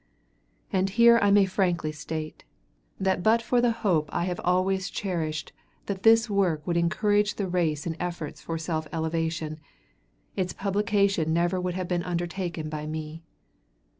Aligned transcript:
And 0.73 0.89
here 0.89 1.19
I 1.21 1.29
may 1.29 1.45
frankly 1.45 1.91
state, 1.91 2.43
that 2.99 3.21
but 3.21 3.39
for 3.39 3.61
the 3.61 3.69
hope 3.85 4.09
I 4.11 4.23
have 4.23 4.41
always 4.43 4.89
cherished 4.89 5.53
that 5.85 6.01
this 6.01 6.27
work 6.27 6.65
would 6.65 6.75
encourage 6.75 7.35
the 7.35 7.47
race 7.47 7.85
in 7.85 7.95
efforts 7.99 8.41
for 8.41 8.57
self 8.57 8.87
elevation, 8.91 9.59
its 10.35 10.53
publication 10.53 11.33
never 11.33 11.61
would 11.61 11.75
have 11.75 11.87
been 11.87 12.01
undertaken 12.01 12.67
by 12.67 12.87
me. 12.87 13.21